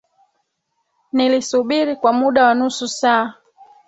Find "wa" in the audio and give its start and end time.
2.45-2.53